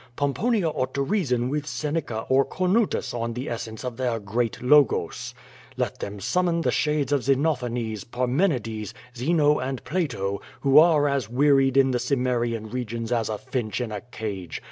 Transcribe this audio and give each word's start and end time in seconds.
Pomponia 0.15 0.67
ought 0.67 0.95
to 0.95 1.03
reason 1.03 1.47
with 1.47 1.67
Seneca 1.67 2.21
or 2.27 2.43
Cornutus 2.43 3.13
on 3.13 3.33
the 3.33 3.47
essence 3.47 3.83
of 3.85 3.97
their 3.97 4.19
great 4.19 4.59
Logos. 4.59 5.35
Let 5.77 5.99
them 5.99 6.19
summon 6.19 6.61
the 6.61 6.71
shades 6.71 7.11
of 7.11 7.21
Xenophanes, 7.21 8.03
Parmenides, 8.05 8.95
Zeno, 9.15 9.59
and 9.59 9.83
Plato, 9.83 10.41
who 10.61 10.79
are 10.79 11.07
as 11.07 11.29
wearied 11.29 11.77
in 11.77 11.91
the 11.91 11.99
Cimmerian 11.99 12.71
re 12.71 12.83
gions 12.83 13.11
as 13.11 13.29
a 13.29 13.37
finch 13.37 13.79
in 13.79 13.91
a 13.91 14.01
cage. 14.01 14.59